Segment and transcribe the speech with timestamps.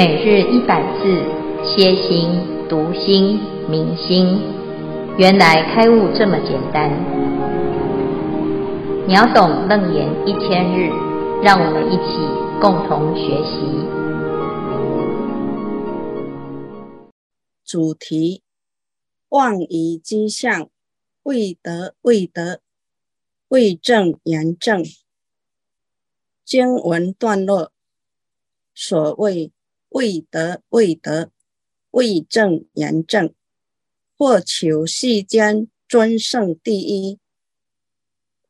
[0.00, 1.04] 每日一百字，
[1.62, 2.30] 歇心、
[2.70, 4.40] 读心、明心，
[5.18, 6.88] 原来开悟这么简单。
[9.06, 10.88] 秒懂楞严一千日，
[11.42, 12.16] 让我们一起
[12.62, 13.60] 共同学习。
[17.62, 18.42] 主题：
[19.28, 20.70] 妄以机相，
[21.24, 22.62] 未得未得，
[23.48, 24.82] 未证言证。
[26.42, 27.70] 经文段落，
[28.74, 29.52] 所谓。
[29.90, 31.30] 未得未得，
[31.90, 33.34] 未证言证，
[34.16, 37.18] 或求世间尊胜第一。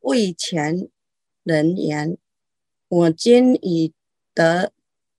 [0.01, 0.89] 为前
[1.43, 2.17] 人言：
[2.89, 3.93] 我今已
[4.35, 4.73] 得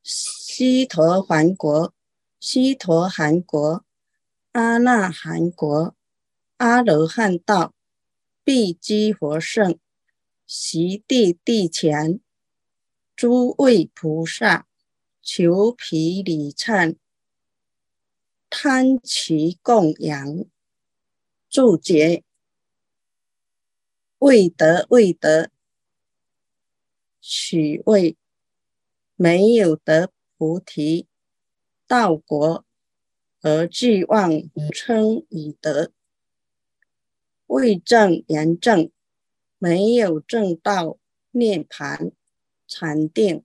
[0.03, 1.93] 西陀梵国、
[2.39, 3.83] 西陀洹国、
[4.51, 5.95] 阿那含国、
[6.57, 7.73] 阿罗汉道，
[8.43, 9.77] 毕诸佛圣，
[10.45, 12.19] 悉地地前，
[13.15, 14.67] 诸位菩萨。
[15.23, 16.95] 求毗礼忏，
[18.49, 20.45] 贪其供养。
[21.47, 22.23] 注解：
[24.19, 25.51] 未得未得，
[27.19, 28.15] 取谓
[29.15, 31.07] 没有得菩提
[31.85, 32.65] 道果，
[33.41, 34.31] 而俱妄
[34.73, 35.91] 称已得；
[37.47, 38.89] 未证言证，
[39.59, 40.97] 没有证到
[41.31, 42.13] 涅盘、
[42.65, 43.43] 禅定、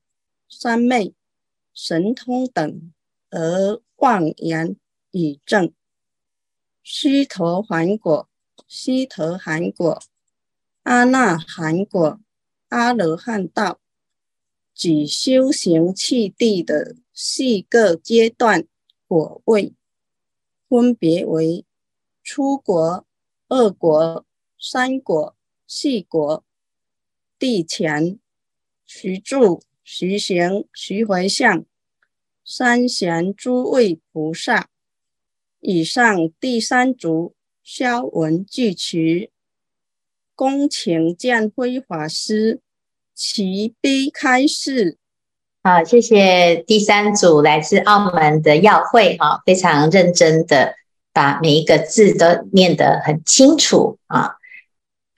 [0.49, 1.16] 三昧。
[1.79, 2.91] 神通等
[3.29, 4.77] 而妄言
[5.11, 5.75] 以证，
[6.83, 8.31] 须陀洹果、
[8.67, 10.03] 须陀含果、
[10.85, 12.19] 阿那含果、
[12.71, 13.79] 阿罗汉道，
[14.73, 18.67] 举修行次第的四个阶段
[19.07, 19.75] 果位，
[20.71, 21.67] 分别为
[22.25, 23.07] 初果、
[23.49, 24.25] 二果、
[24.59, 26.43] 三果、四果。
[27.39, 28.19] 地前
[28.87, 29.63] 徐住。
[29.89, 31.65] 徐行、徐回向、
[32.45, 34.67] 三贤诸位菩萨，
[35.61, 39.31] 以上第三组消文具词，
[40.35, 42.59] 恭请见辉法师
[43.15, 44.99] 起笔开示。
[45.63, 50.75] 好，谢谢第三组来自澳门的耀会哈，非常认真的
[51.13, 54.35] 把每一个字都念得很清楚啊。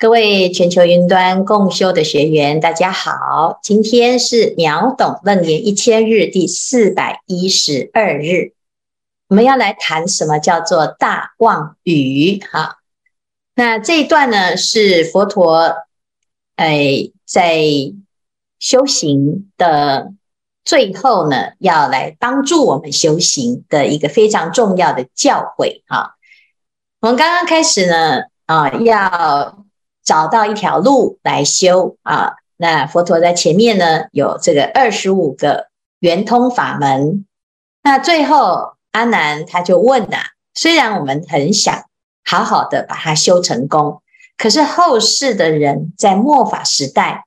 [0.01, 3.59] 各位全球云端共修的学员，大家好！
[3.65, 8.53] 今天是秒懂楞严一千日第四百一十二日，
[9.27, 12.39] 我们要来谈什么叫做大妄语？
[12.39, 12.77] 哈，
[13.57, 15.75] 那这一段呢是佛陀
[16.55, 17.59] 哎在
[18.61, 20.13] 修行的
[20.65, 25.83] 最后呢，要来帮助我们修行的一个非常重要的教诲。
[25.89, 26.15] 哈，
[27.01, 29.65] 我们刚刚开始呢啊要。
[30.09, 32.37] 找到一条路来修啊！
[32.57, 35.67] 那佛陀在前面呢，有这个二十五个
[35.99, 37.27] 圆通法门。
[37.83, 40.25] 那最后阿难他就问呐、啊：
[40.55, 41.85] 虽然我们很想
[42.25, 44.01] 好好的把它修成功，
[44.39, 47.27] 可是后世的人在末法时代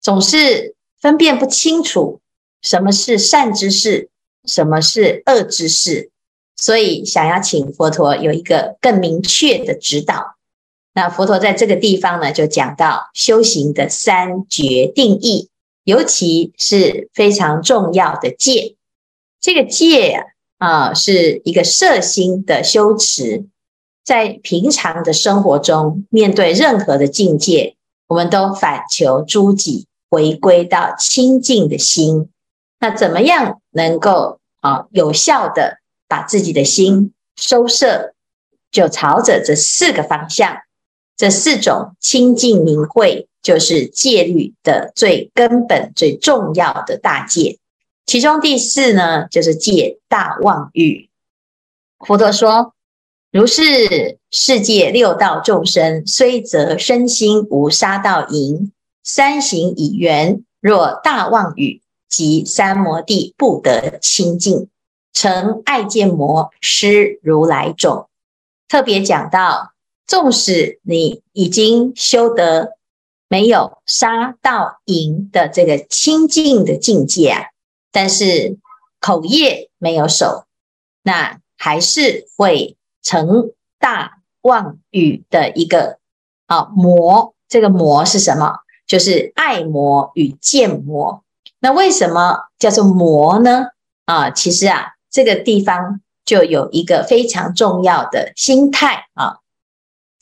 [0.00, 2.20] 总是分辨不清楚
[2.62, 4.08] 什么是善知识，
[4.46, 6.10] 什么是恶知识，
[6.56, 10.35] 所以想要请佛陀有一个更明确的指导。
[10.96, 15.50] 那佛陀在这个地方呢，就讲到修行的三决定义，
[15.84, 18.76] 尤其是非常重要的戒。
[19.38, 20.24] 这个戒
[20.56, 23.44] 啊，啊是一个摄心的修持，
[24.06, 27.76] 在平常的生活中，面对任何的境界，
[28.08, 32.30] 我们都反求诸己，回归到清净的心。
[32.80, 35.76] 那怎么样能够啊有效的
[36.08, 38.14] 把自己的心收摄？
[38.70, 40.56] 就朝着这四个方向。
[41.16, 47.58] 这四种清净明慧，就是戒律的最根本、最重要的大戒。
[48.04, 51.08] 其中第四呢，就是戒大妄语。
[52.00, 52.74] 佛陀说
[53.32, 58.70] ：“如是世界六道众生，虽则身心无杀盗淫，
[59.02, 61.80] 三行已圆，若大妄语，
[62.10, 64.68] 即三摩地不得清净，
[65.14, 68.10] 成爱见魔，失如来种。”
[68.68, 69.72] 特别讲到。
[70.06, 72.76] 纵使你已经修得
[73.28, 77.42] 没有杀盗淫的这个清净的境界啊，
[77.90, 78.56] 但是
[79.00, 80.44] 口业没有守，
[81.02, 85.98] 那还是会成大妄语的一个
[86.46, 87.34] 啊魔。
[87.48, 88.58] 这个魔是什么？
[88.86, 91.24] 就是爱魔与见魔。
[91.58, 93.66] 那为什么叫做魔呢？
[94.04, 99.38] 啊，其实啊，这个地方就有一个非常重要的心态啊。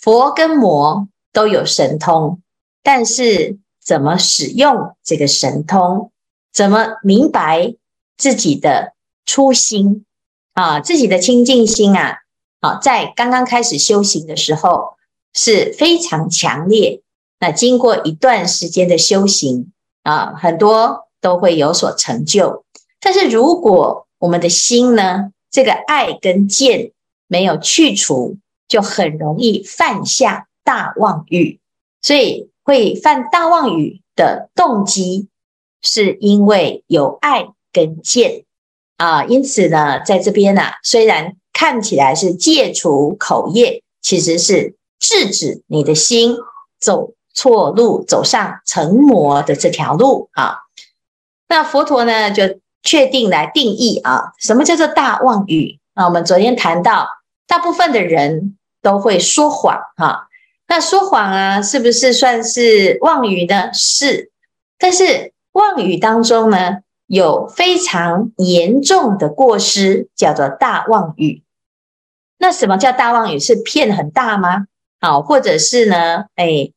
[0.04, 2.42] 佛跟魔都有神通，
[2.82, 6.12] 但是怎么使用这个神通，
[6.52, 7.74] 怎么明白
[8.18, 8.92] 自己的
[9.24, 10.04] 初心
[10.52, 12.18] 啊，自己的清净心啊，
[12.60, 14.96] 啊，在刚刚开始修行的时候
[15.32, 17.00] 是非常强烈。
[17.40, 19.72] 那经过一段时间的修行
[20.02, 22.66] 啊，很多都会有所成就。
[23.00, 26.92] 但是如果我们的心呢，这个爱跟见
[27.26, 28.36] 没有去除，
[28.74, 31.60] 就很容易犯下大妄语。
[32.02, 35.28] 所以会犯大妄语的动机，
[35.80, 38.44] 是因为有爱跟见
[38.96, 39.24] 啊。
[39.24, 46.36] 因此呢，在这边呢、啊，虽然看起来是戒除口业，其实是制止你的心
[46.80, 50.58] 走错路，走上成魔的这条路啊。
[51.46, 55.78] 那佛陀呢，就确定来定义啊，什么叫做大妄语？
[55.94, 57.06] 那我们昨天谈到，
[57.46, 60.28] 大部分的人都会说谎哈。
[60.68, 63.72] 那说谎啊，是不是算是妄语呢？
[63.72, 64.30] 是，
[64.78, 71.42] 但是妄语当中呢，有非常严重的过失，叫做大妄语。
[72.38, 73.40] 那什么叫大妄语？
[73.40, 74.66] 是骗很大吗？
[75.00, 76.26] 好，或者是呢？
[76.36, 76.70] 哎。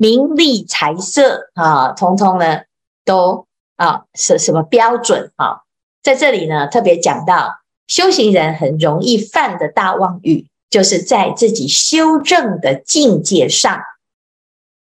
[0.00, 2.60] 名利财色啊，通通呢
[3.04, 5.62] 都啊是什么标准啊？
[6.04, 13.80] 在这里呢，特别讲到修行人很容易犯的大妄语，就是在自己修正的境界上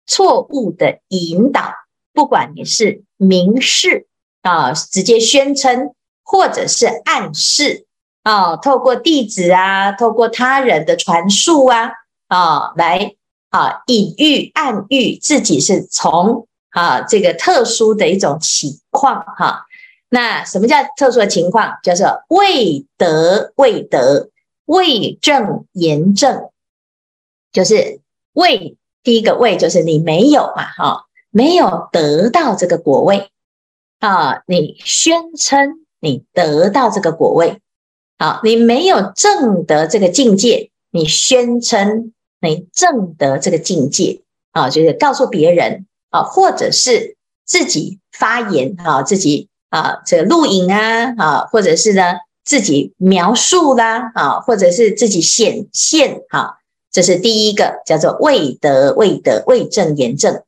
[0.06, 1.74] 错误的引导。
[2.14, 4.08] 不管你是明示
[4.42, 5.94] 啊，直接宣称，
[6.24, 7.86] 或者是暗示
[8.24, 11.92] 啊，透过弟子啊，透过他人的传述啊
[12.28, 13.14] 啊来。
[13.50, 19.66] 啊，隐喻、暗喻自己是从啊这个特殊的一种情况哈、
[20.10, 21.72] 那什么叫特殊的情况？
[21.82, 24.30] 叫做未得、未得、
[24.68, 26.52] 未证、言证，
[27.52, 28.00] 就是
[28.34, 33.32] 未第一个未就是你没有嘛哈、没有得到这个果位。
[34.00, 37.60] 啊，你宣称你得到这个果位，
[38.20, 42.14] 好、啊，你没有证得这个境界，你宣称。
[42.40, 44.22] 你证得这个境界。
[44.52, 52.04] 啊，就是告诉别人啊，或者是自己发言啊，自己啊这个录影啊啊，或者是呢
[52.48, 56.56] 自己描述啦啊，或者是自己显现啊，
[56.92, 60.42] 这是第一个叫做未得未得未证言证。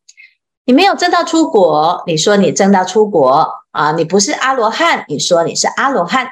[0.66, 6.28] 你没有证到出国，你说你证到出国啊，你不是阿罗汉，你说你是阿罗汉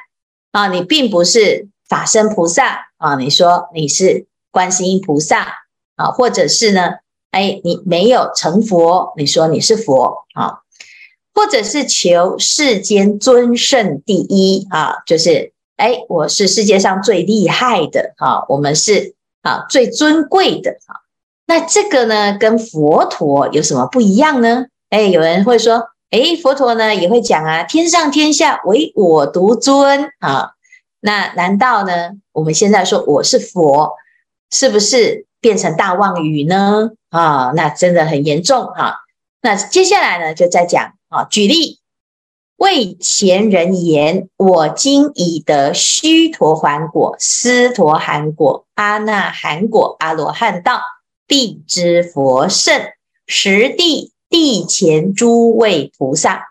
[0.51, 4.25] 啊，你并不是法身菩萨啊，你说你是。
[4.49, 5.45] 观世音菩萨
[5.97, 6.93] 啊，或者是呢，
[7.29, 10.61] 哎，你没有成佛，你说你是佛啊，
[11.35, 21.07] 或者是求世间尊胜第一啊，就是哎，我是世界上最厉害的啊，我们是啊最尊贵的啊。
[21.45, 24.65] 那这个呢，跟佛陀有什么不一样呢？
[24.89, 30.51] 哎，有人会说，哎，佛陀呢也会讲啊，天上天下唯我独尊啊。
[30.99, 33.93] 那难道呢，我们现在说我是佛？
[34.49, 36.91] 是不是变成大妄语呢？
[37.09, 38.95] 啊，那真的很严重哈、啊。
[39.41, 41.79] 那接下来呢，就再讲啊，举例
[42.57, 50.81] 为前人言：我今已得须陀洹果、斯陀含果、阿那含果、阿罗汉道，
[51.25, 52.81] 必知佛圣，
[53.25, 56.49] 实地地前诸位菩萨。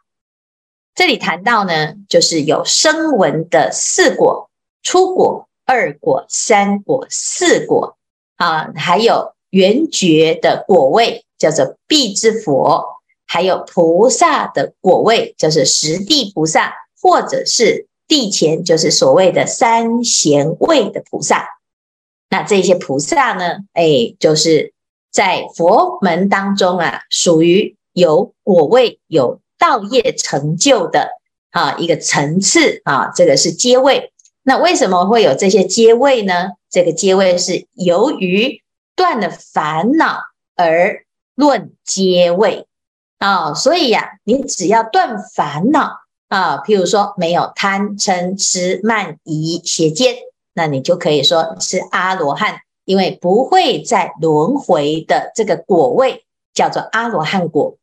[0.95, 4.50] 这里谈到呢，就是有声闻的四果、
[4.83, 5.47] 初果。
[5.69, 7.97] 二果、三果、四果
[8.37, 12.96] 啊，还有缘觉的果位，叫做必知佛；
[13.26, 21.49] 还有菩萨的果位，就是实地菩萨，或者是地前，就是所谓的三贤位的菩萨。
[22.30, 24.73] 那这些菩萨呢，哎，就是
[25.11, 31.11] 在佛门当中啊，属于有果位、有道业成就的
[31.50, 34.12] 啊一个层次啊，这个是阶位。
[34.42, 36.50] 那为什么会有这些阶位呢？
[36.71, 38.62] 这个阶位是由于
[38.95, 40.21] 断了烦恼
[40.54, 41.04] 而
[41.35, 42.65] 论阶位
[43.18, 45.92] 啊，所以呀、你只要断烦恼
[46.28, 50.16] 啊，譬如说没有贪嗔痴慢疑邪见，
[50.54, 57.76] 那你就可以说是阿罗汉，因为不会再轮回的这个果位叫做阿罗汉果。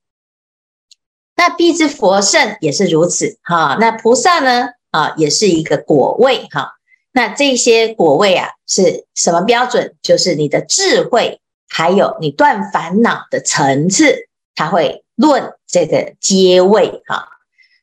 [1.36, 4.70] 那必知佛圣也是如此哈，那菩萨呢？
[4.92, 6.74] 啊，也是一个果位哈。
[7.12, 9.96] 那这些果位啊，是什么标准？
[10.04, 17.28] 就是你的智慧，还有你断烦恼的层次，它会论这个阶位哈。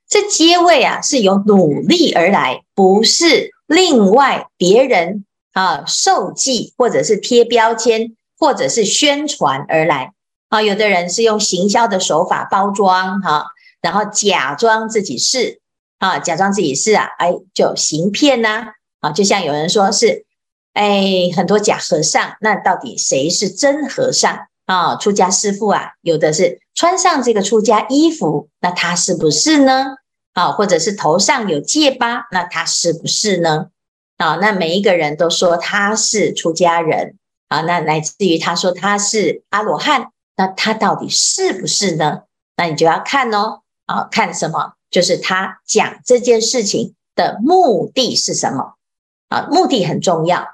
[0.09, 10.13] 这阶位啊，是由努力而来，不是另外别人啊授记或者是贴标签或者是宣传而来
[10.49, 10.63] 啊。
[10.63, 13.47] 有的人是用行销的手法包装哈，
[13.81, 15.61] 然后假装自己是。
[16.01, 18.69] 啊，假装自己是啊，哎，就行骗呐，
[19.01, 20.25] 啊，就像有人说是，
[20.73, 24.97] 哎，很多假和尚，那到底谁是真和尚啊？
[24.97, 29.97] 出家师父啊，有的是穿上这个出家衣服，那他是不是呢？
[30.33, 33.67] 啊，或者是头上有戒疤，那他是不是呢？
[34.17, 37.19] 啊，那每一个人都说他是出家人，
[37.49, 42.23] 啊，那来自于他说他是阿罗汉，那他到底是不是呢？
[42.57, 44.73] 那你就要看哦，啊，看什么？
[44.91, 48.77] 就是他讲这件事情的目的是什么？
[49.29, 50.47] 啊，目的很重要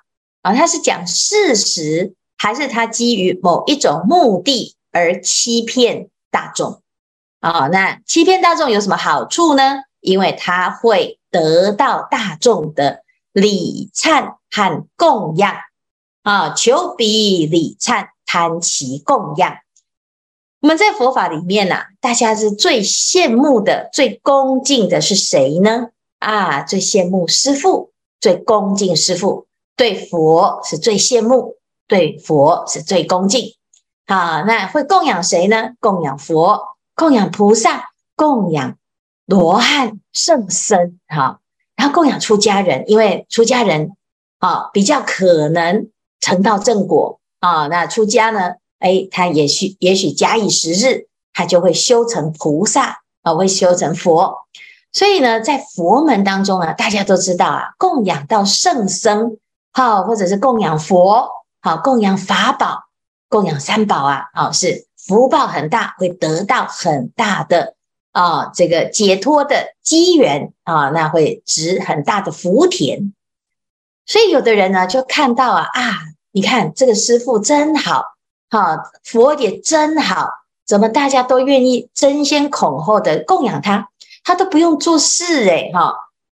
[0.42, 6.82] 啊，他是讲事实，还是他基于某一种目的而欺骗大众？
[7.40, 9.84] 啊，那欺骗大众有什么好处呢？
[10.00, 15.54] 因为他会得到大众的礼忏和供养
[16.22, 19.56] 啊，求彼礼忏，贪其供养。
[20.60, 25.88] 我们在佛法里面呐、大家是最羡慕的、最恭敬的是谁呢？
[26.18, 31.56] 啊，最羡慕师父，最恭敬师父，对佛是最羡慕，
[31.88, 33.55] 对佛是最恭敬。
[34.06, 35.70] 啊，那会供养谁呢？
[35.80, 36.60] 供养佛，
[36.94, 38.76] 供养菩萨，供养
[39.26, 40.98] 罗汉、圣僧。
[41.08, 41.40] 哈，
[41.76, 43.96] 然后供养出家人，因为出家人
[44.38, 45.88] 啊比较可能
[46.20, 47.66] 成道正果啊。
[47.66, 48.54] 那出家呢？
[48.78, 54.46] 哎，他也许也许假以时日，他就会修成菩萨啊，会修成佛。
[54.92, 59.38] 所以呢，在佛门当中啊，大家都知道啊，供养到圣僧，
[59.72, 61.28] 好，或者是供养佛，
[61.60, 62.84] 好，供养法宝，
[63.28, 67.75] 供养三宝啊，好，是福报很大，会得到很大的
[68.12, 73.12] 啊这个解脱的机缘啊，那会值很大的福田。
[74.04, 75.99] 所以有的人呢，就看到啊啊，
[76.33, 78.16] 你看这个师傅真好。
[78.49, 80.30] 哈，佛也真好，
[80.64, 83.88] 怎么大家都愿意争先恐后的供养他？
[84.23, 85.92] 他都不用做事诶哈，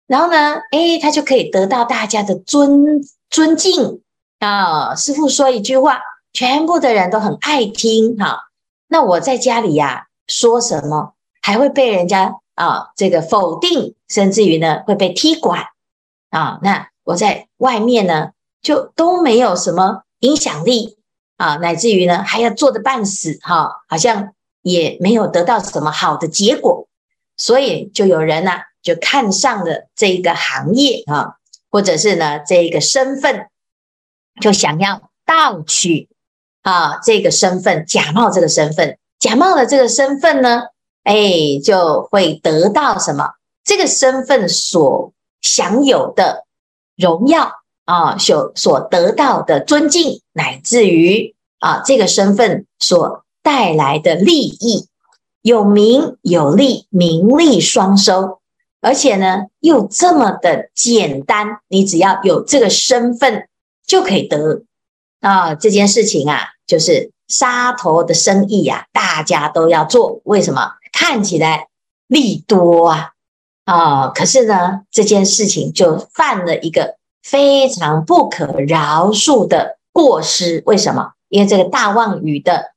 [0.08, 4.02] 然后呢，诶，他就可以得到大家的尊尊敬
[4.40, 4.92] 啊。
[4.96, 6.00] 师傅说一句话，
[6.32, 8.50] 全部的人都很爱听哈。
[8.88, 15.64] 那我在家里呀，说什么还会被人家啊这个否定，甚至于呢会被踢馆
[16.30, 16.58] 啊。
[16.62, 18.30] 那我在外面呢，
[18.62, 20.96] 就都没有什么影响力。
[21.36, 26.86] 啊，乃至于呢，还要做的半死，哈，好像也没有得到什么好的结果，
[27.38, 31.36] 所以就有人呢、就看上了这一个行业啊，
[31.70, 33.48] 或者是呢，这一个身份，
[34.38, 36.10] 就想要盗取
[36.62, 40.62] 啊这个身份，假冒这个身份，假冒了这个身份呢，
[41.04, 43.30] 哎，就会得到什么？
[43.64, 46.44] 这个身份所享有的
[46.96, 47.52] 荣耀。
[47.86, 54.86] 啊，所所得到的尊敬，乃至于啊，这个身份所带来的利益，
[55.42, 58.38] 有名有利，名利双收，
[58.80, 63.48] 而且呢，又这么的简单，你只要有这个身份
[63.84, 64.62] 就可以得
[65.20, 65.54] 啊。
[65.54, 70.20] 这件事情啊，就是杀头的生意呀，大家都要做。
[70.24, 70.72] 为什么？
[70.92, 71.68] 看起来
[72.06, 73.10] 利多啊
[73.64, 76.98] 啊，可是呢，这件事情就犯了一个。
[77.22, 81.12] 非常不可饶恕的过失，为什么？
[81.28, 82.72] 因为这个大妄语的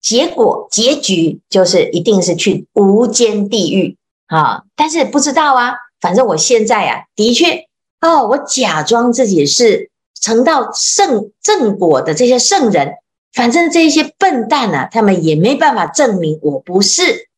[0.00, 3.98] 结果结局就是一定是去无间地狱
[4.28, 4.62] 啊！
[4.76, 7.66] 但是不知道啊，反正我现在啊，的确
[8.00, 9.90] 哦，我假装自己是
[10.22, 12.94] 成道圣正果的这些圣人，
[13.34, 17.28] 反正这些笨蛋啊，他们也没办法证明我不是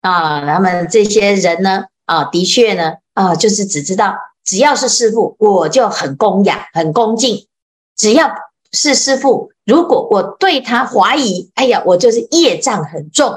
[0.00, 0.44] 啊。
[0.44, 4.16] 他们这些人呢，啊，的确呢，啊，就是只知道。
[4.44, 7.46] 只要是师父，我就很供养、很恭敬。
[7.96, 8.34] 只要
[8.72, 13.32] 是师父，如果我对他怀疑，哎呀，我就是业障很重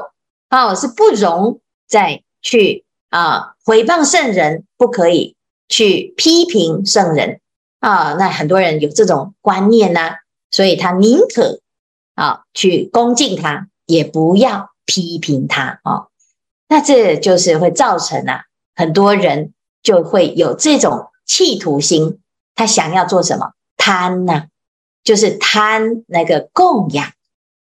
[0.50, 5.36] 啊，我是不容再去啊诽谤圣人，不可以
[5.70, 7.40] 去批评圣人
[7.88, 8.14] 啊。
[8.14, 10.12] 那很多人有这种观念呢、
[10.52, 11.62] 所以他宁可
[12.16, 16.08] 啊去恭敬他，也不要批评他啊。
[16.68, 18.44] 那这就是会造成啊
[18.76, 19.52] 很多人。
[19.86, 22.18] 就会有这种企图心，
[22.56, 23.52] 他想要做什么？
[23.78, 24.48] 贪呐、
[25.04, 27.12] 就是贪那个供养，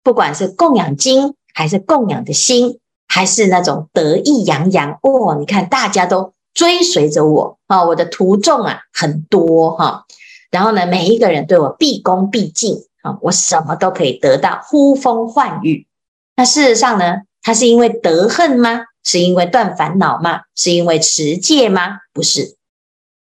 [0.02, 5.37] 不管是供养金，还是供养的心，还是那种得意洋洋哦。
[5.38, 10.07] 你看，大家都追随着我啊、我的徒众啊很多哈、
[10.54, 15.88] 然后呢，每一个人对我毕恭毕敬啊、我什么都可以得到，呼风唤雨。
[16.37, 18.82] 那事实上呢，他是因为得恨吗？
[19.02, 20.42] 是因为断烦恼吗？
[20.54, 21.99] 是因为持戒吗？
[22.12, 22.54] 不是，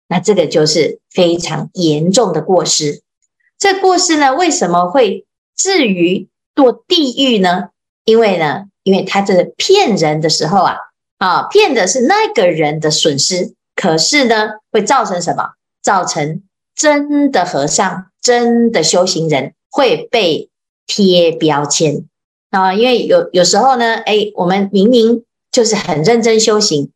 [0.06, 3.02] 那这个就是非常严重的过失。
[3.58, 5.26] 这过失呢，为什么会
[5.56, 7.70] 至于堕地狱呢？
[8.04, 10.76] 因为呢，因为他这个骗人的时候啊，
[11.18, 15.54] 啊，骗的是那个人的损失，可是呢，会造成什么？
[15.82, 16.42] 造成
[16.74, 20.50] 真的和尚、真的修行人会被
[20.86, 22.06] 贴标签
[22.50, 22.74] 啊！
[22.74, 26.92] 因为有有时候呢，哎，我们明明就是很认真修行，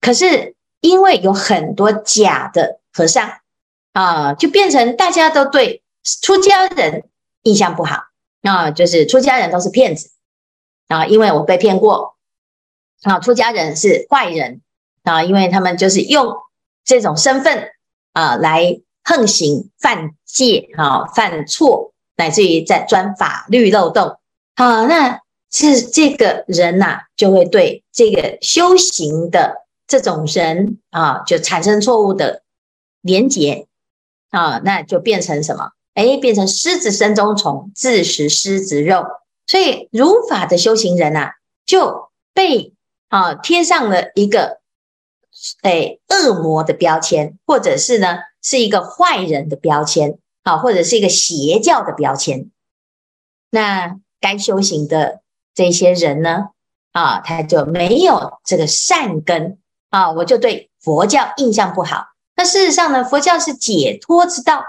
[0.00, 3.30] 可是因为有很多假的和尚
[3.92, 5.82] 啊，就变成大家都对
[6.22, 7.04] 出家人
[7.42, 8.04] 印象不好
[8.42, 10.10] 啊，就是出家人都是骗子
[10.88, 12.16] 啊，因为我被骗过
[13.02, 14.60] 啊，出家人是坏人
[15.02, 16.36] 啊，因为他们就是用
[16.84, 17.70] 这种身份
[18.12, 21.94] 啊来横行犯戒啊，犯错。
[22.18, 24.16] 乃至于在钻法律漏洞，
[24.56, 25.20] 好，那
[25.50, 32.42] 是这个人呐、就会对这个修行的这种人啊，就产生错误的
[33.02, 33.66] 连结
[34.30, 35.72] 啊，那就变成什么？
[35.92, 39.04] 哎，变成狮子身中虫，自食狮子肉。
[39.46, 41.32] 所以如法的修行人呐、
[41.66, 42.72] 就被
[43.10, 44.60] 啊贴上了一个
[45.62, 50.18] 哎恶魔的标签，或者是呢是一个坏人的标签。
[50.44, 52.52] 好，或者是一个邪教的标签，
[53.50, 55.22] 那该修行的
[55.52, 56.50] 这些人呢？
[56.92, 59.58] 啊，他就没有这个善根
[59.90, 62.10] 啊，我就对佛教印象不好。
[62.36, 64.62] 那事实上呢，佛教是解脱之道，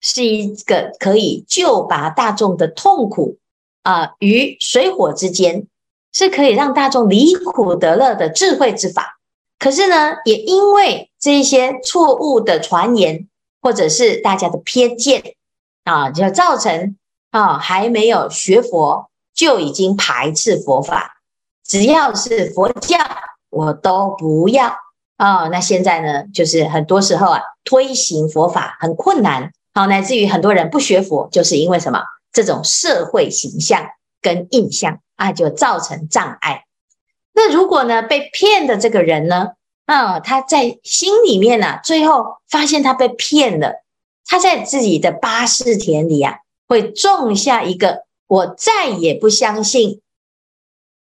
[0.00, 3.38] 是一个可以救拔大众的痛苦
[3.84, 5.68] 啊，于水火之间，
[6.12, 9.19] 是可以让大众离苦得乐的智慧之法。
[9.60, 13.28] 可是呢，也因为这些错误的传言。
[13.62, 15.34] 或者是大家的偏见
[15.84, 16.96] 啊，就造成
[17.30, 21.20] 啊还没有学佛就已经排斥佛法，
[21.62, 22.96] 只要是佛教
[23.50, 24.74] 我都不要
[25.18, 25.48] 啊。
[25.48, 32.00] 那现在呢，就是很多时候啊推行佛法很困难，好，乃至于很多人不学佛，就是因为什么？
[32.32, 33.90] 这种社会形象
[34.22, 36.64] 跟印象啊，就造成障碍。
[37.42, 39.52] 那如果呢被骗的这个人呢？
[39.86, 43.82] 啊，他在心里面呢、啊，最后发现他被骗了。
[44.26, 50.02] 他在自己的八识田里啊，会种下一个我再也不相信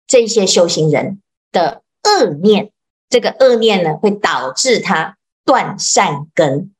[0.08, 2.72] 这些修行人的恶念。
[3.08, 6.74] 这个恶念呢，会导致他断善根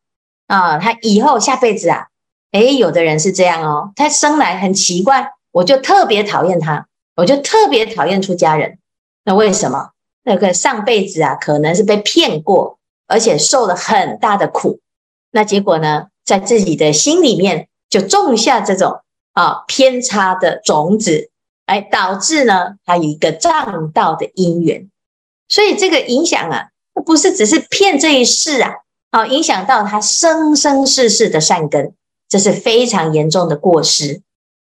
[0.49, 0.79] 啊。
[0.79, 2.09] 他以后下辈子啊，
[2.51, 8.79] 诶，有的人是这样哦，他生来很奇怪，我就特别讨厌他，我就特别讨厌出家人。
[9.25, 9.91] 那为什么？
[10.27, 14.81] 那个上辈子啊，可能是被骗过，而且受了很大的苦。
[15.33, 19.03] 那结果呢，在自己的心里面就种下这种
[19.35, 21.29] 啊偏差的种子，
[21.67, 24.89] 哎，导致呢他有一个障道的因缘。
[25.47, 26.69] 所以这个影响啊，
[27.05, 28.73] 不是只是骗这一世啊，
[29.11, 31.93] 啊，影响到他生生世世的善根，
[32.31, 34.23] 这是非常严重的过失。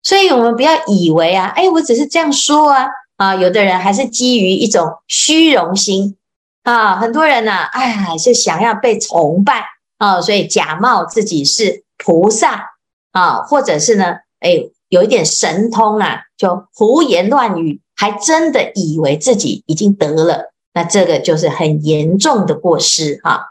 [0.03, 2.89] 所以我们不要以为啊，哎，我只是这样说啊。
[3.17, 6.17] 啊，有的人还是基于一种虚荣心
[6.63, 9.63] 啊，很多人呢、啊，哎呀，就想要被崇拜
[9.97, 12.71] 啊，所以假冒自己是菩萨
[13.13, 23.41] 啊，或者是呢，哎，有一点神通啊，就胡言乱语，还真的以为自己已经得了，那这个就是很严重的过失哈、啊。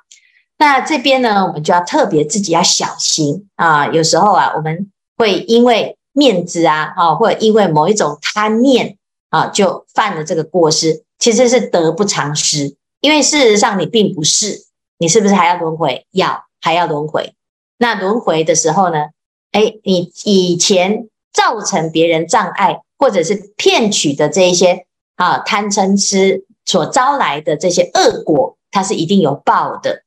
[0.59, 8.99] 那这边呢，我们就要特别自己要小心啊，有时候啊，我们会因为面子啊，啊，或者因为某一种贪念。
[9.35, 14.67] 啊，就犯了这个过失，其实是得不偿失，因为事实上你并不是，
[14.97, 16.07] 你是不是还要轮回？
[16.13, 17.35] 要，还要轮回。
[17.79, 19.07] 那轮回的时候呢？
[19.51, 30.05] 哎，你以前造成别人障碍，或者是骗取的这一些啊贪嗔痴所招来的这些恶果，它是一定有报的。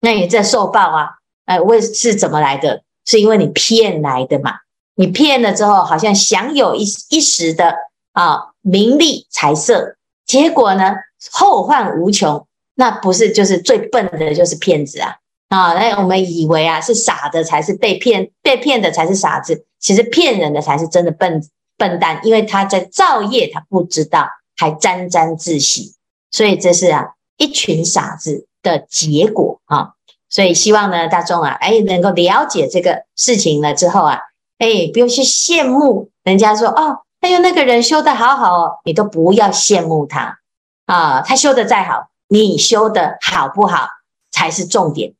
[0.00, 1.10] 那你这受报啊，
[1.44, 2.82] 哎，为是怎么来的？
[3.04, 4.54] 是因为你骗来的嘛？
[4.96, 7.76] 你骗了之后，好像享有一一时的
[8.10, 8.54] 啊。
[8.68, 10.96] 名利财色，结果呢，
[11.30, 12.44] 后患无穷。
[12.74, 15.14] 那不是就是最笨的，就是骗子啊！
[15.48, 19.64] 啊，那我们以为啊，是傻的才是被骗，被骗的才是傻子。
[19.78, 21.40] 其实骗人的才是真的笨
[21.78, 24.26] 笨蛋，因为他在造业，他不知道，
[24.56, 25.94] 还沾沾自喜。
[26.32, 29.92] 所以这是啊，一群傻子的结果啊！
[30.28, 34.18] 所以希望呢，大众啊，哎，能够了解这个事情了之后啊，
[34.58, 37.05] 哎，不用去羡慕人家说哦。
[37.20, 40.38] 哎呦，那个人修得好好哦，你都不要羡慕他
[40.86, 41.22] 啊！
[41.22, 43.88] 他修得再好，你修得好不好
[44.30, 45.14] 才是重点，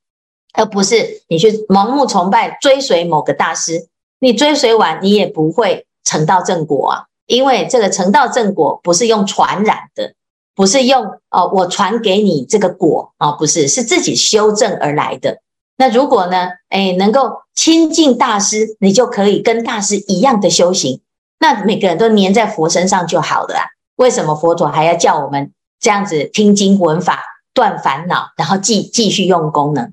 [0.53, 3.89] 而不是你去盲目崇拜、追随某个大师。
[4.19, 7.05] 你追随完，你也不会成道正果啊！
[7.27, 10.15] 因为这个成道正果不是用传染的，
[10.55, 15.43] 不是用哦，我传给你这个果啊，不是，是自己修正而来的。
[15.77, 21.03] 那如果呢，哎，能够亲近大师，你就可以跟大师一样的修行。
[21.39, 23.65] 那每个人都黏在佛身上就好了啊？
[23.97, 27.23] 为什么佛陀还要叫我们这样子听经闻法，
[27.55, 29.89] 断烦恼，然后继继续用功呢？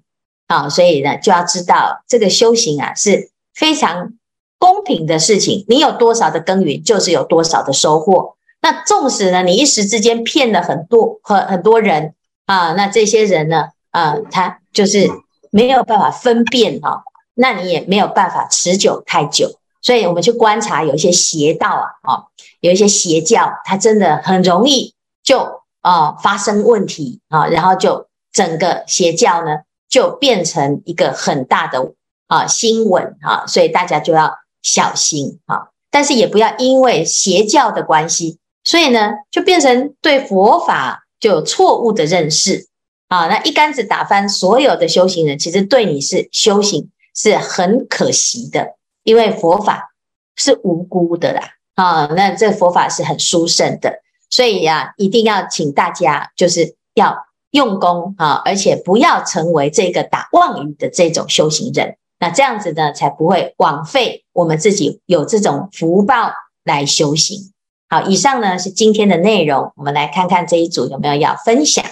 [0.48, 4.14] 啊，所以呢，就要知道这个修行啊是非常
[4.58, 5.66] 公平的事情。
[5.68, 8.36] 你有多少的耕耘，就是有多少的收获。
[8.62, 12.14] 那纵使呢，你一时之间骗了很多很很多人
[12.46, 15.10] 啊，那这些人呢，啊，他就是
[15.52, 17.04] 没有办法分辨哈、
[17.36, 19.60] 那你也没有办法持久太久。
[19.84, 22.26] 所以我们去观察，有一些邪道啊，哦，
[22.62, 29.60] 有一些邪教，它真的很容易就啊发生问题啊，然后就整个邪教呢。
[29.90, 31.94] 就变成一个很大的
[32.26, 35.68] 啊新闻啊，所以大家就要小心啊。
[35.92, 42.66] 但是也不要因为邪教的关系，所以呢就变成对佛法就有错误的认识
[43.08, 43.28] 啊。
[43.28, 48.70] 那一竿子打翻所有的修行人，其实对你是修行是很可惜的，
[49.04, 49.94] 因为佛法
[50.36, 51.42] 是无辜的啦
[51.76, 52.06] 啊。
[52.08, 57.26] 那这佛法是很殊胜的，所以呀、一定要请大家就是要。
[57.54, 66.32] 用功啊，而且不要成为这个打妄语的这种修行人，那这样子呢，才不会枉费我们自己有这种福报
[66.64, 67.54] 来修行。
[67.88, 71.86] 好，以上呢是今天的内容，我们来看看这一组有没有要分享。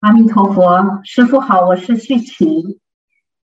[0.00, 2.80] 阿弥陀佛，师父好，我是旭晴。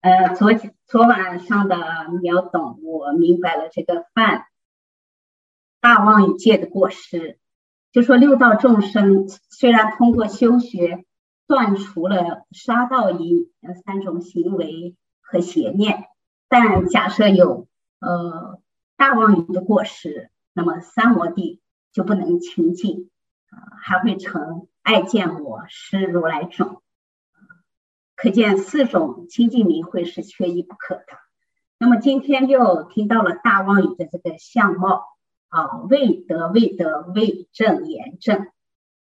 [0.02, 0.52] 呃，昨
[0.92, 1.78] 昨晚上的
[2.22, 4.44] 秒懂，我明白了这个犯
[5.80, 7.40] 大妄语戒的过失，
[7.94, 11.06] 就说六道众生虽然通过修学。
[11.48, 13.50] 断除了杀盗淫
[13.84, 16.06] 三种行为和邪念，
[16.48, 17.68] 但假设有
[18.00, 18.62] 呃
[18.96, 23.10] 大妄语的过失，那么三摩地就不能清净，
[23.82, 26.81] 还会成爱见我失如来种，
[28.22, 31.06] 可见四种清净名会是缺一不可的。
[31.80, 35.06] 那么今天又听到了大妄语的这个相貌
[35.50, 38.48] 啊，未得未得未正言正。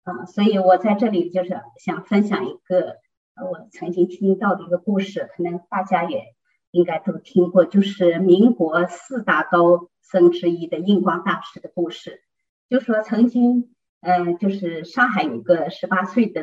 [0.04, 2.96] 啊，所以我在这里就是想分享一个
[3.36, 6.24] 我曾经听到的一个故事，可能大家也
[6.72, 12.22] 应该都听过，就是民国四大高僧之一的印光大师的故事。
[12.70, 16.42] 就说曾经，呃，就是上海有个十八岁的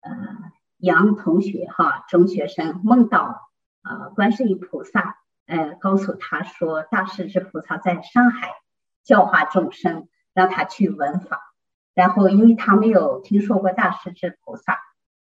[0.00, 0.10] 呃
[0.78, 3.50] 杨同学哈，中学生梦到
[3.82, 8.54] 啊观世音菩萨，呃，告诉他说大势至菩萨在上海
[9.02, 11.40] 教化众生，让他去闻法。
[11.94, 14.78] 然后，因为他没有听说过大势至菩萨，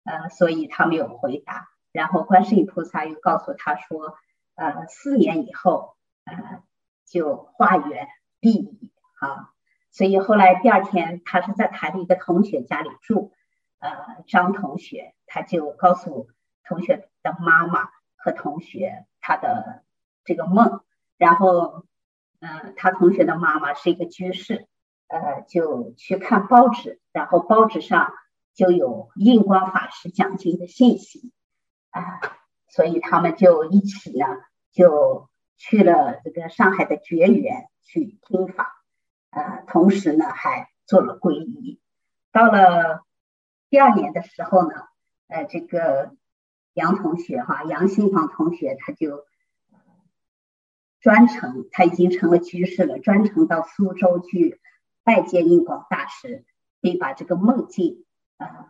[0.04, 1.68] 呃，所以他没有回答。
[1.92, 4.16] 然后，观世音菩萨又告诉他说，
[4.54, 6.62] 呃，四年以后，呃，
[7.04, 8.08] 就化缘
[8.40, 9.50] 薨矣啊。
[9.90, 13.32] 所以后来第二天，他是在他的一个同学家里住，
[13.82, 16.28] 呃，张同学，他就告诉
[16.64, 19.82] 同学的妈妈和同学他的
[20.24, 20.80] 这个梦。
[21.18, 21.84] 然后，
[22.40, 24.68] 呃，他同学的妈妈是一个居士。
[25.08, 28.14] 呃，就去看报纸，然后报纸上
[28.54, 31.34] 就有印光法师讲经的信息
[31.90, 32.18] 啊，
[32.70, 34.24] 所以他们就一起呢，
[34.72, 38.72] 就去了这个上海的觉园去听法，
[39.28, 41.78] 呃，同时呢还做了皈依。
[42.32, 43.04] 到了
[43.72, 44.74] 第二年的时候呢，
[45.28, 46.14] 呃，这个
[46.74, 49.24] 杨同学哈，杨新芳同学他就
[51.00, 54.60] 专程，他已经成了居士了，专程到苏州去。
[55.04, 56.44] 拜见印光大师，
[56.82, 58.04] 并把这个梦境
[58.36, 58.68] 啊、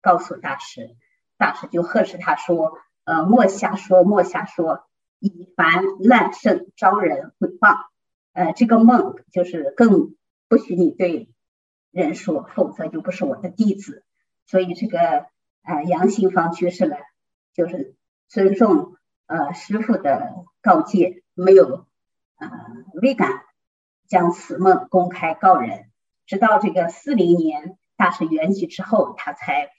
[0.00, 0.96] 告诉大师，
[1.36, 4.84] 大师就呵斥他说：“呃，莫瞎说，莫瞎说，
[5.18, 7.86] 以凡滥圣招人诽谤。
[8.34, 10.14] 呃，这个梦就是更
[10.48, 11.28] 不许你对
[11.90, 14.04] 人说，否则就不是我的弟子。
[14.46, 15.26] 所以这个
[15.62, 16.96] 呃杨新芳居士呢，
[17.54, 17.94] 就是
[18.28, 21.86] 尊重呃师傅的告诫，没有
[22.36, 22.50] 呃
[22.94, 23.30] 未敢。”
[24.08, 25.90] 将此梦公开告人，
[26.26, 29.70] 直到这个四零年大师圆寂之后，他才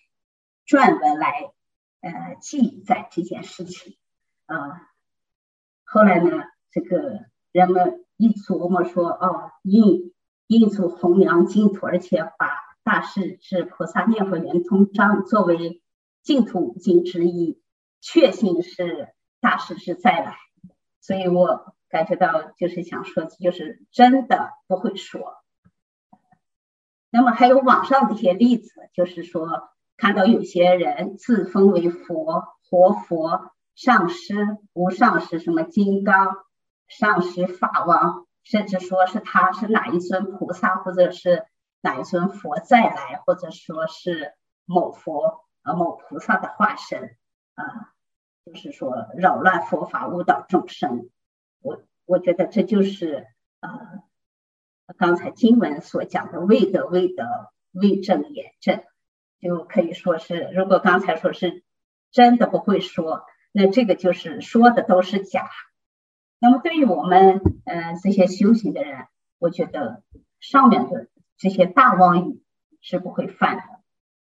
[0.65, 1.51] 撰文来
[2.01, 3.95] 呃记载这件事情
[4.47, 4.81] 啊、呃。
[5.83, 6.31] 后来呢，
[6.71, 10.11] 这个人们一琢磨说，哦，印
[10.47, 12.47] 印祖弘扬净土，而且把
[12.83, 15.81] 大势至菩萨念佛圆通章作为
[16.21, 17.61] 净土五经之一，
[18.01, 19.09] 确信是
[19.41, 20.37] 大势至再来，
[20.99, 21.73] 所以我。
[21.89, 25.35] 感觉到就是想说，就是真的不会说。
[27.11, 36.35] 那么还有网上的一些例子，就是说看到有些人自封为佛、活佛、上师、无上师，什么金刚
[36.87, 41.45] 上师、法王，甚至说是他是哪一尊菩萨，或者是
[41.83, 47.17] 哪一尊佛再来，或者说是某佛呃某菩萨的化身
[47.55, 47.91] 啊，
[48.45, 51.09] 就是说扰乱佛法、误导众生。
[51.59, 53.27] 我我觉得这就是
[53.59, 54.01] 呃
[54.97, 58.81] 刚才经文所讲的未得未得未正言正，
[59.41, 61.63] 就可以说是，如果刚才说是
[62.11, 65.49] 真的不会说，那这个就是说的都是假。
[66.39, 70.01] 那么对于我们呃这些修行的人，我觉得
[70.39, 71.07] 上面的
[71.43, 72.41] 这些大妄语
[72.79, 73.63] 是不会犯的。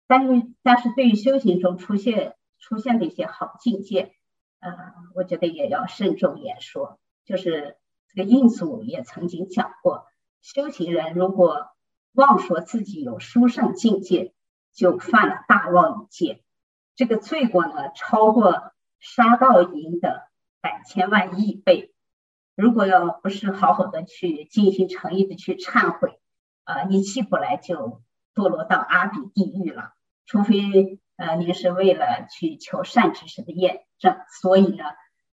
[0.09, 4.13] 但是但是对于修行中出现出现的一些好境界，
[4.59, 4.73] 呃，
[5.15, 6.99] 我觉得也要慎重言说。
[7.25, 7.77] 就是
[8.09, 10.09] 这个印祖也曾经讲过，
[10.41, 11.69] 修行人如果
[12.13, 14.35] 妄说自己有殊胜境界，
[14.73, 16.43] 就犯了大妄语戒。
[16.97, 20.29] 这个罪过呢，超过杀盗淫的
[20.61, 21.95] 百千万亿倍。
[22.57, 26.19] 如果要不是好好的去尽心诚意的去忏悔，
[26.65, 28.03] 啊，一气不来就
[28.35, 29.93] 堕落到阿鼻地狱了。
[30.27, 34.85] 除非呃您是为了去求善知识的验证，所以呢，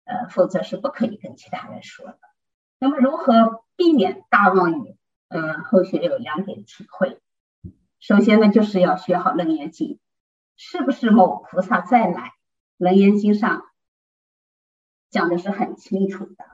[0.04, 2.20] 呃，否则是不可以跟其他人说的。
[2.80, 4.96] 那么如何避免大妄语？
[5.28, 7.20] 嗯、后学有两点体会。
[8.00, 10.00] 首先呢，就是要学好楞严经，
[10.56, 12.34] 是不是某菩萨再来？
[12.78, 13.64] 楞严经上
[15.10, 16.46] 讲的是很清楚的。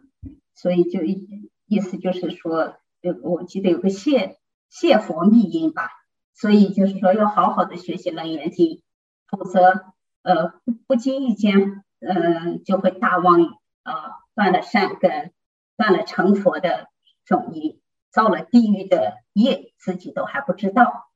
[0.56, 4.40] 所以就意意思就是说，有我记得有个谢
[4.72, 5.92] 谢佛密因吧，
[6.34, 8.82] 所以就是说要好好的学习楞严经，
[9.28, 9.84] 否则
[10.24, 10.54] 呃
[10.88, 13.50] 不经意间，嗯、呃、就会大妄语
[13.84, 13.94] 啊，
[14.34, 15.34] 断了善根，
[15.76, 16.88] 断了成佛的
[17.26, 17.82] 种因，
[18.12, 21.10] 造了地狱的业，自己都还不知道。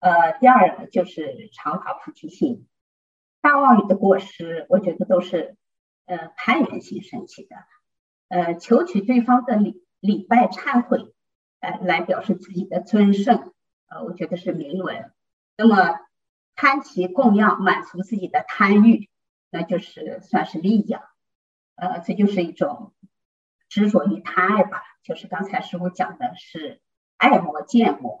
[0.00, 2.66] 呃，第二个就是常发菩提心，
[3.40, 5.56] 大妄语的过失，我觉得都是
[6.06, 7.56] 呃攀缘心升起的。
[8.28, 11.14] 呃，求取对方的礼礼拜忏悔，
[11.70, 13.52] 来表示自己的尊胜，
[13.88, 15.12] 呃，我觉得是明文。
[15.56, 15.98] 那么
[16.54, 19.08] 贪其供养，满足自己的贪欲，
[19.50, 21.02] 那就是算是利养，
[21.74, 22.92] 呃，这就是一种
[23.68, 24.82] 执着于贪爱吧。
[25.02, 26.80] 就是刚才师父讲的是
[27.16, 28.20] 爱魔见魔。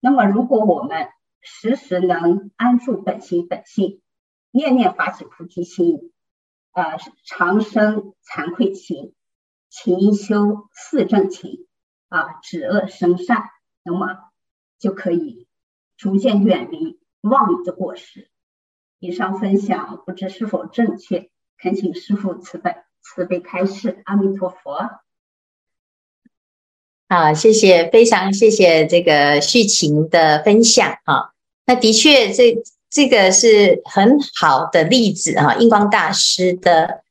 [0.00, 1.08] 那么如果我们
[1.40, 4.00] 时时能安住本心本性，
[4.50, 6.12] 念念发起菩提心，
[6.72, 9.14] 呃，长生惭愧心。
[9.76, 11.66] 勤修四正勤
[12.14, 13.50] 啊，止恶生善，
[13.82, 14.06] 那么
[14.78, 15.48] 就可以
[15.96, 18.28] 逐渐远离妄语的过失。
[19.00, 24.00] 以上分享不知是否正确，恳请师父慈悲慈悲开示。
[24.04, 25.00] 阿弥陀佛。
[27.08, 31.32] 啊，谢谢，非常谢谢这个续晴的分享啊。
[31.66, 37.02] 那的确，这这个是很好的例子啊，印光大师的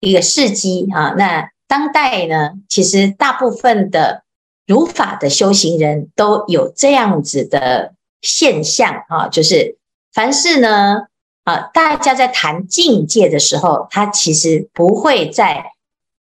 [0.00, 1.14] 一个事迹啊。
[1.16, 4.24] 那当代呢，其实大部分的
[4.70, 9.76] 如法的修行人都有这样子的现象啊，就是
[10.14, 11.08] 凡事呢
[11.42, 15.72] 啊，大家在谈境界的时候，他其实不会在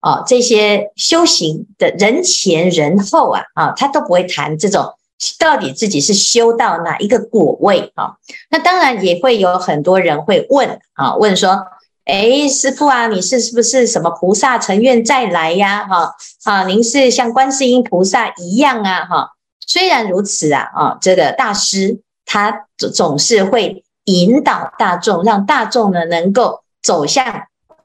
[0.01, 4.95] 啊这些修行的人前人后啊啊，他都不会谈这种
[5.39, 8.17] 到底自己是修到哪一个果位啊。
[8.51, 11.65] 那当然也会有很多人会问啊，问说。
[12.05, 15.87] 哎，师傅啊，你是是不是什么菩萨成愿再来呀？
[15.87, 16.15] 哈
[16.45, 19.07] 啊，您是像观世音菩萨一样啊？
[19.07, 19.31] 哈，
[19.67, 27.25] 虽然如此啊，啊，这个大师他总总是会引导大众，让大众呢能够走向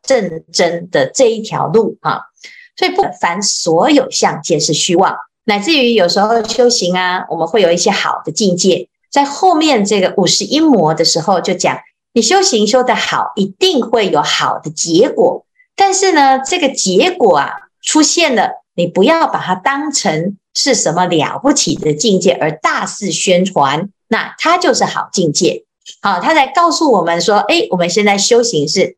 [0.03, 2.23] 正真的这一条路啊。
[2.75, 11.79] 所以不凡所有相皆是虚妄，乃至于有时候修行啊，我们会有一些好的境界，在后面这个五十一魔的时候就讲。
[12.11, 15.45] 你修行修得好，一定会有好的结果。
[15.75, 25.65] 但是呢，这个结果啊出现了，你不要把它当成是什么了不起的境界而大肆宣传，那它就是好境界。
[26.01, 28.97] 好，他在告诉我们说，哎，我们现在修行是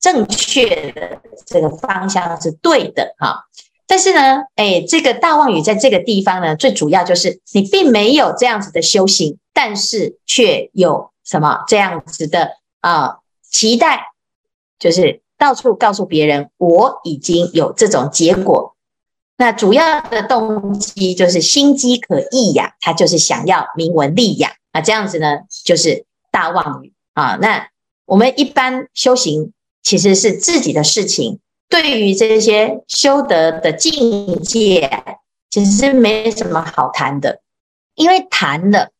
[0.00, 3.14] 正确的，这个方向是对的。
[3.18, 3.44] 哈，
[3.86, 11.10] 但是呢，哎，这个大妄语在这个地方呢，最主要就是你并没有这样子的修行，但是却有。
[11.24, 14.12] 什么这样子的啊、期待
[14.78, 18.76] 就是到处告诉别人，我已经有这种结果。
[19.36, 24.80] 那主要的动机就是心机可意呀，他就是想要名闻利养啊。
[24.80, 27.36] 这样子呢，就是大妄语啊。
[27.40, 27.68] 那
[28.04, 35.04] 我们一般修行其实是自己的事情，对于这些修德的境界，
[35.48, 37.40] 其实是没什么好谈的，
[37.94, 38.90] 因为谈了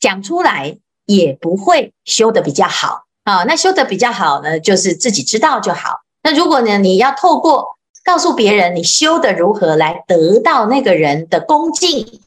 [0.00, 0.78] 讲出来。
[1.06, 6.00] 也不会修得比较好啊，那修得比较好呢，就是自己知道就好。
[6.22, 12.20] 那如果呢，你要透过告诉别人你修得如何来得到那个人的恭敬，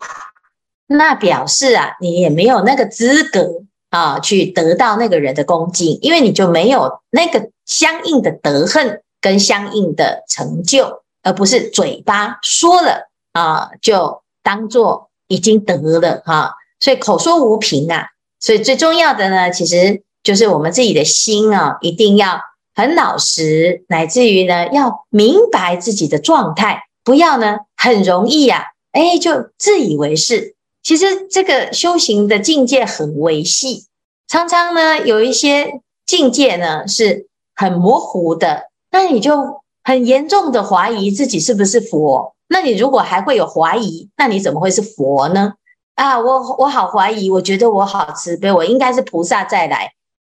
[0.88, 18.08] 那表示啊，你也没有那个资格啊，去得到那个人的恭敬，因为你就没有那个相应的德恨跟相应的成就，而不是嘴巴说了啊，就当做已经得了哈，所以口说无凭啊。
[18.48, 22.40] 所以最重要的呢，其实就是我们自己的心啊，一定要
[22.74, 30.56] 很老实，乃至于呢，要明白自己的状态，不要呢很容易啊，哎，就自以为是。
[30.82, 33.88] 其实这个修行的境界很微细，
[34.30, 42.34] 常常呢有一些境界呢是很模糊的，那你就很严重的怀疑自己是不是佛。
[42.48, 45.56] 那你如果还会有怀疑，那你怎么会是佛呢？
[45.98, 49.94] 啊，我我好怀疑，我觉得我好慈悲，我应该是菩萨再来。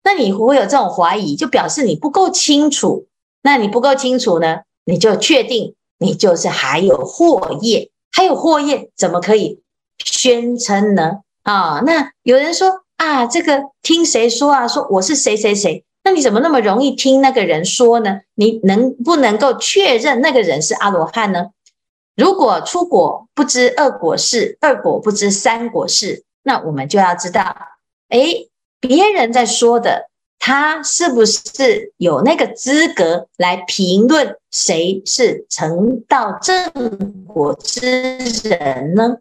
[0.04, 3.08] 那你会有这种怀疑，就表示你不够清楚。
[3.42, 9.62] 那你不够清楚呢，你就确定你就是还有惑业，还有惑业，怎么可以
[9.98, 11.22] 宣称呢？
[11.42, 14.68] 啊，那有人说啊，这个听谁说啊？
[14.68, 15.84] 说我是谁谁谁？
[16.04, 18.20] 那你怎么那么容易听那个人说呢？
[18.36, 21.48] 你能不能够确认那个人是阿罗汉呢？
[22.18, 27.56] 如果初果不知二果事，二果不知三果事，那我们就要知道，
[28.10, 28.50] 诶，
[28.80, 36.72] 别人在说的，他是不是有那个资格来评论谁是成道正
[37.28, 39.18] 果之人呢？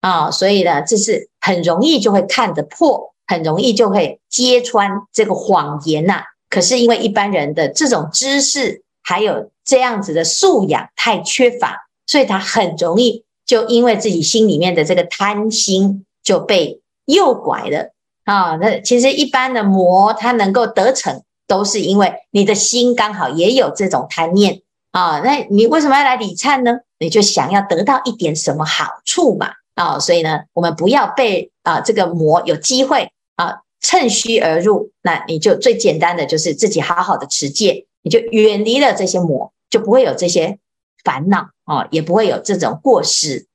[0.00, 6.22] 啊，所以呢，这是很容易就会看得破，很容易就会揭穿这个谎言呐。
[6.48, 11.85] 可是因为一般人的这种知识还有这样子的素养太缺乏。
[12.06, 17.92] 所以他很容易就因为自己心里面的这个贪心就被诱拐了
[18.24, 18.56] 啊！
[18.56, 25.20] 那其实一般的魔他能够得逞，都是因为你的心刚好也有这种贪念啊。
[25.20, 26.80] 那你为什么要来理忏呢？
[26.98, 29.98] 你就想要得到一点什么好处嘛啊！
[29.98, 34.90] 所以呢，我们不要被啊这个魔有机会啊趁虚而入。
[35.02, 40.58] 那你就最简单的就是自己好好的持戒，你就远离了这些魔，就不会有这些
[41.04, 41.50] 烦恼。
[41.66, 43.46] 哦，也不会有这种过失。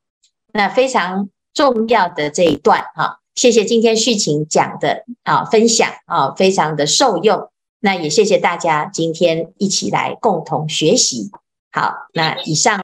[0.53, 7.49] 那非常重要的这一段哈，谢谢今天序晴讲的啊分享啊，非常的受用。
[7.79, 11.31] 那也谢谢大家今天一起来共同学习。
[11.71, 12.79] 好，那以上。